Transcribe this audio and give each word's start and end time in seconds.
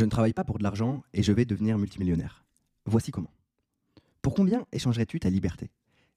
Je 0.00 0.06
ne 0.06 0.10
travaille 0.10 0.32
pas 0.32 0.44
pour 0.44 0.56
de 0.56 0.62
l'argent 0.62 1.02
et 1.12 1.22
je 1.22 1.30
vais 1.30 1.44
devenir 1.44 1.76
multimillionnaire. 1.76 2.42
Voici 2.86 3.10
comment. 3.10 3.34
Pour 4.22 4.32
combien 4.32 4.64
échangerais-tu 4.72 5.20
ta 5.20 5.28
liberté? 5.28 5.70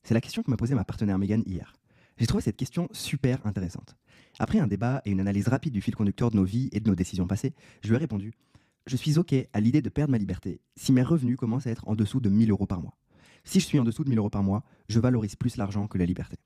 C'est 0.03 0.13
la 0.13 0.21
question 0.21 0.41
que 0.41 0.49
m'a 0.49 0.55
posée 0.55 0.73
ma 0.73 0.85
partenaire 0.85 1.19
Megan 1.19 1.43
hier. 1.45 1.75
J'ai 2.17 2.25
trouvé 2.25 2.41
cette 2.41 2.55
question 2.55 2.87
super 2.93 3.45
intéressante. 3.45 3.97
Après 4.39 4.59
un 4.59 4.67
débat 4.67 5.01
et 5.03 5.11
une 5.11 5.19
analyse 5.19 5.49
rapide 5.49 5.73
du 5.73 5.81
fil 5.81 5.95
conducteur 5.95 6.31
de 6.31 6.37
nos 6.37 6.45
vies 6.45 6.69
et 6.71 6.79
de 6.79 6.87
nos 6.87 6.95
décisions 6.95 7.27
passées, 7.27 7.53
je 7.81 7.89
lui 7.89 7.95
ai 7.95 7.99
répondu 7.99 8.31
Je 8.87 8.95
suis 8.95 9.19
OK 9.19 9.35
à 9.51 9.59
l'idée 9.59 9.81
de 9.81 9.89
perdre 9.89 10.11
ma 10.11 10.17
liberté 10.17 10.61
si 10.77 10.93
mes 10.93 11.03
revenus 11.03 11.35
commencent 11.35 11.67
à 11.67 11.71
être 11.71 11.85
en 11.89 11.95
dessous 11.95 12.21
de 12.21 12.29
1000 12.29 12.51
euros 12.51 12.65
par 12.65 12.81
mois. 12.81 12.97
Si 13.43 13.59
je 13.59 13.65
suis 13.65 13.79
en 13.79 13.83
dessous 13.83 14.05
de 14.05 14.09
1000 14.09 14.17
euros 14.17 14.29
par 14.29 14.43
mois, 14.43 14.63
je 14.87 15.01
valorise 15.01 15.35
plus 15.35 15.57
l'argent 15.57 15.87
que 15.87 15.97
la 15.97 16.05
liberté. 16.05 16.37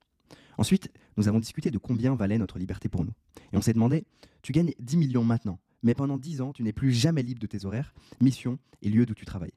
Ensuite, 0.58 0.92
nous 1.18 1.28
avons 1.28 1.38
discuté 1.38 1.70
de 1.70 1.78
combien 1.78 2.16
valait 2.16 2.40
notre 2.40 2.58
liberté 2.58 2.90
pour 2.90 3.06
nous. 3.06 3.14
Et 3.54 3.58
on 3.58 3.62
s'est 3.62 3.74
demandé 3.74 4.06
Tu 4.42 4.54
gagnes 4.54 4.74
10 4.80 4.98
millions 4.98 5.24
maintenant, 5.24 5.60
mais 5.84 5.94
pendant 5.94 6.18
10 6.18 6.42
ans, 6.42 6.54
tu 6.54 6.64
n'es 6.64 6.74
plus 6.74 6.92
jamais 6.92 7.24
libre 7.24 7.40
de 7.40 7.48
tes 7.48 7.66
horaires, 7.66 7.94
missions 8.22 8.60
et 8.82 8.90
lieux 8.90 9.06
d'où 9.06 9.14
tu 9.14 9.26
travailles. 9.26 9.54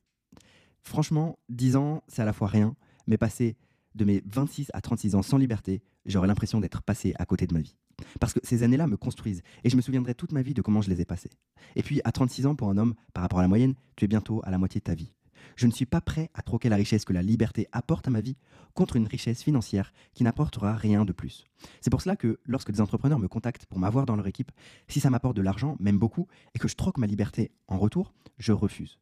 Franchement, 0.83 1.38
10 1.48 1.77
ans, 1.77 2.02
c'est 2.09 2.23
à 2.23 2.24
la 2.24 2.33
fois 2.33 2.48
rien, 2.48 2.74
mais 3.06 3.19
passer 3.19 3.56
de 3.95 4.05
mes 4.05 4.23
26 4.27 4.70
à 4.73 4.80
36 4.80 5.14
ans 5.14 5.23
sans 5.23 5.37
liberté, 5.37 5.83
j'aurais 6.06 6.28
l'impression 6.28 6.61
d'être 6.61 6.83
passé 6.83 7.14
à 7.19 7.27
côté 7.27 7.47
de 7.47 7.55
ma 7.55 7.61
vie. 7.61 7.77
Parce 8.19 8.33
que 8.33 8.41
ces 8.42 8.62
années-là 8.62 8.87
me 8.87 8.97
construisent 8.97 9.42
et 9.64 9.70
je 9.70 9.77
me 9.77 9.83
souviendrai 9.83 10.14
toute 10.14 10.33
ma 10.33 10.42
vie 10.42 10.55
de 10.55 10.62
comment 10.62 10.80
je 10.80 10.91
les 10.91 11.01
ai 11.01 11.05
passées. 11.05 11.30
Et 11.77 11.83
puis, 11.83 12.01
à 12.05 12.12
36 12.12 12.47
ans, 12.47 12.55
pour 12.55 12.70
un 12.70 12.78
homme, 12.78 12.95
par 13.12 13.23
rapport 13.23 13.41
à 13.41 13.42
la 13.42 13.48
moyenne, 13.48 13.75
tu 13.97 14.05
es 14.05 14.09
bientôt 14.09 14.41
à 14.45 14.50
la 14.50 14.59
moitié 14.59 14.78
de 14.80 14.84
ta 14.84 14.95
vie. 14.95 15.12
Je 15.56 15.66
ne 15.66 15.72
suis 15.72 15.86
pas 15.86 16.00
prêt 16.00 16.30
à 16.34 16.42
troquer 16.42 16.68
la 16.68 16.76
richesse 16.76 17.04
que 17.04 17.12
la 17.12 17.22
liberté 17.22 17.68
apporte 17.72 18.08
à 18.08 18.10
ma 18.10 18.20
vie 18.20 18.36
contre 18.74 18.96
une 18.96 19.06
richesse 19.06 19.42
financière 19.42 19.92
qui 20.14 20.24
n'apportera 20.24 20.74
rien 20.74 21.04
de 21.04 21.12
plus. 21.12 21.44
C'est 21.80 21.90
pour 21.90 22.02
cela 22.02 22.16
que 22.16 22.38
lorsque 22.44 22.70
des 22.70 22.80
entrepreneurs 22.80 23.18
me 23.18 23.28
contactent 23.28 23.66
pour 23.66 23.78
m'avoir 23.78 24.06
dans 24.06 24.16
leur 24.16 24.26
équipe, 24.26 24.52
si 24.88 25.00
ça 25.00 25.10
m'apporte 25.10 25.36
de 25.36 25.42
l'argent, 25.42 25.76
même 25.80 25.98
beaucoup, 25.98 26.26
et 26.54 26.58
que 26.58 26.68
je 26.68 26.76
troque 26.76 26.98
ma 26.98 27.06
liberté 27.06 27.50
en 27.68 27.78
retour, 27.78 28.12
je 28.38 28.52
refuse. 28.52 28.98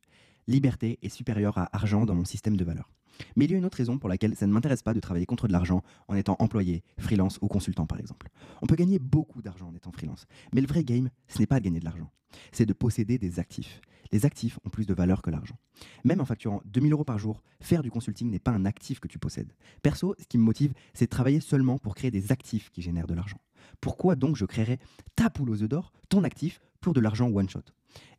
Liberté 0.47 0.99
est 1.03 1.11
supérieure 1.11 1.59
à 1.59 1.69
argent 1.77 2.07
dans 2.07 2.15
mon 2.15 2.25
système 2.25 2.57
de 2.57 2.65
valeurs. 2.65 2.91
Mais 3.37 3.45
il 3.45 3.51
y 3.51 3.55
a 3.55 3.59
une 3.59 3.65
autre 3.65 3.79
raison 3.79 3.99
pour 3.99 4.09
laquelle 4.09 4.35
ça 4.37 4.47
ne 4.47 4.53
m'intéresse 4.53 4.83
pas 4.83 4.95
de 4.95 5.01
travailler 5.01 5.27
contre 5.27 5.49
de 5.49 5.53
l'argent 5.53 5.83
en 6.09 6.15
étant 6.15 6.37
employé, 6.39 6.83
freelance 6.99 7.39
ou 7.43 7.49
consultant 7.49 7.87
par 7.87 7.99
exemple. 7.99 8.29
On 8.63 8.67
peut 8.67 8.77
gagner 8.77 8.99
beaucoup 8.99 9.43
d'argent 9.43 9.69
en 9.69 9.75
étant 9.75 9.93
freelance, 9.93 10.27
mais 10.53 10.61
le 10.61 10.67
vrai 10.67 10.85
game, 10.85 11.11
ce 11.29 11.39
n'est 11.39 11.47
pas 11.47 11.61
de 11.61 11.65
gagner 11.65 11.81
de 11.81 11.85
l'argent, 11.85 12.11
c'est 12.53 12.67
de 12.67 12.73
posséder 12.73 13.19
des 13.19 13.39
actifs. 13.39 13.81
Les 14.11 14.25
actifs 14.25 14.59
ont 14.65 14.71
plus 14.71 14.87
de 14.87 14.95
valeur 14.95 15.21
que 15.23 15.31
l'argent. 15.31 15.59
Même 16.05 16.21
en 16.21 16.25
facturant 16.25 16.63
2000 16.65 16.93
euros 16.93 17.05
par 17.05 17.19
jour, 17.19 17.43
faire 17.61 17.83
du 17.83 17.91
consulting 17.91 18.31
n'est 18.31 18.39
pas 18.39 18.53
un 18.53 18.65
actif 18.65 19.01
que 19.01 19.09
tu 19.09 19.19
possèdes. 19.19 19.53
Perso, 19.83 20.15
ce 20.19 20.25
qui 20.27 20.39
me 20.39 20.43
motive, 20.43 20.73
c'est 20.95 21.05
de 21.07 21.11
travailler 21.11 21.41
seulement 21.41 21.79
pour 21.79 21.95
créer 21.95 22.11
des 22.11 22.33
actifs 22.33 22.71
qui 22.71 22.81
génèrent 22.81 23.07
de 23.07 23.15
l'argent. 23.15 23.39
Pourquoi 23.81 24.17
donc 24.17 24.37
je 24.37 24.47
créerais 24.47 24.79
ta 25.15 25.29
poule 25.31 25.51
aux 25.51 25.63
œufs 25.63 25.69
d'or, 25.69 25.93
ton 26.09 26.25
actif, 26.25 26.61
pour 26.81 26.95
de 26.95 27.01
l'argent 27.01 27.29
one 27.29 27.49
shot? 27.49 27.65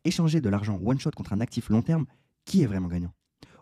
Échanger 0.04 0.40
de 0.40 0.48
l'argent 0.48 0.78
one 0.82 1.00
shot 1.00 1.10
contre 1.10 1.32
un 1.32 1.40
actif 1.40 1.70
long 1.70 1.82
terme, 1.82 2.06
qui 2.44 2.62
est 2.62 2.66
vraiment 2.66 2.88
gagnant? 2.88 3.12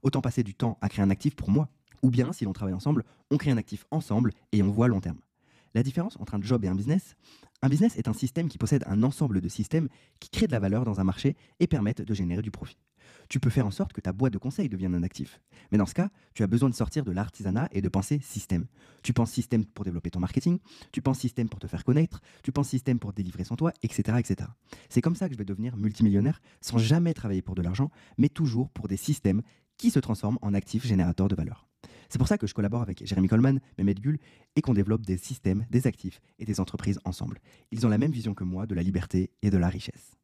Autant 0.02 0.20
passer 0.20 0.42
du 0.42 0.54
temps 0.54 0.78
à 0.80 0.88
créer 0.88 1.04
un 1.04 1.10
actif 1.10 1.34
pour 1.36 1.50
moi. 1.50 1.68
Ou 2.02 2.10
bien, 2.10 2.32
si 2.32 2.44
l'on 2.44 2.52
travaille 2.52 2.74
ensemble, 2.74 3.04
on 3.30 3.36
crée 3.36 3.50
un 3.50 3.56
actif 3.56 3.84
ensemble 3.90 4.32
et 4.52 4.62
on 4.62 4.70
voit 4.70 4.88
long 4.88 5.00
terme. 5.00 5.18
La 5.74 5.82
différence 5.82 6.16
entre 6.18 6.34
un 6.34 6.42
job 6.42 6.64
et 6.64 6.68
un 6.68 6.74
business 6.74 7.16
Un 7.62 7.68
business 7.68 7.96
est 7.96 8.08
un 8.08 8.12
système 8.12 8.48
qui 8.48 8.58
possède 8.58 8.84
un 8.86 9.02
ensemble 9.02 9.40
de 9.40 9.48
systèmes 9.48 9.88
qui 10.20 10.30
créent 10.30 10.46
de 10.46 10.52
la 10.52 10.60
valeur 10.60 10.84
dans 10.84 11.00
un 11.00 11.04
marché 11.04 11.36
et 11.60 11.66
permettent 11.66 12.02
de 12.02 12.14
générer 12.14 12.42
du 12.42 12.50
profit. 12.50 12.78
Tu 13.28 13.40
peux 13.40 13.50
faire 13.50 13.66
en 13.66 13.70
sorte 13.70 13.92
que 13.92 14.00
ta 14.00 14.12
boîte 14.12 14.32
de 14.32 14.38
conseil 14.38 14.68
devienne 14.68 14.94
un 14.94 15.02
actif. 15.02 15.40
Mais 15.70 15.78
dans 15.78 15.86
ce 15.86 15.94
cas, 15.94 16.10
tu 16.34 16.42
as 16.42 16.46
besoin 16.46 16.70
de 16.70 16.74
sortir 16.74 17.04
de 17.04 17.12
l'artisanat 17.12 17.68
et 17.72 17.82
de 17.82 17.88
penser 17.88 18.20
système. 18.22 18.66
Tu 19.02 19.12
penses 19.12 19.30
système 19.30 19.64
pour 19.66 19.84
développer 19.84 20.10
ton 20.10 20.20
marketing, 20.20 20.58
tu 20.92 21.02
penses 21.02 21.18
système 21.18 21.48
pour 21.48 21.60
te 21.60 21.66
faire 21.66 21.84
connaître, 21.84 22.20
tu 22.42 22.52
penses 22.52 22.68
système 22.68 22.98
pour 22.98 23.12
délivrer 23.12 23.44
sans 23.44 23.56
toi, 23.56 23.72
etc. 23.82 24.18
etc. 24.18 24.48
C'est 24.88 25.02
comme 25.02 25.14
ça 25.14 25.28
que 25.28 25.34
je 25.34 25.38
vais 25.38 25.44
devenir 25.44 25.76
multimillionnaire 25.76 26.40
sans 26.60 26.78
jamais 26.78 27.12
travailler 27.12 27.42
pour 27.42 27.54
de 27.54 27.62
l'argent, 27.62 27.90
mais 28.16 28.28
toujours 28.28 28.70
pour 28.70 28.88
des 28.88 28.96
systèmes 28.96 29.42
qui 29.78 29.90
se 29.90 29.98
transforment 29.98 30.38
en 30.42 30.52
actifs 30.52 30.86
générateurs 30.86 31.28
de 31.28 31.34
valeur. 31.34 31.66
C'est 32.08 32.18
pour 32.18 32.28
ça 32.28 32.38
que 32.38 32.46
je 32.46 32.54
collabore 32.54 32.82
avec 32.82 33.06
Jérémy 33.06 33.28
Coleman, 33.28 33.60
Mehmet 33.78 33.94
Gull, 33.94 34.18
et 34.56 34.62
qu'on 34.62 34.74
développe 34.74 35.04
des 35.04 35.18
systèmes, 35.18 35.66
des 35.70 35.86
actifs 35.86 36.20
et 36.38 36.44
des 36.44 36.58
entreprises 36.60 36.98
ensemble. 37.04 37.38
Ils 37.70 37.86
ont 37.86 37.90
la 37.90 37.98
même 37.98 38.12
vision 38.12 38.34
que 38.34 38.44
moi 38.44 38.66
de 38.66 38.74
la 38.74 38.82
liberté 38.82 39.30
et 39.42 39.50
de 39.50 39.58
la 39.58 39.68
richesse. 39.68 40.16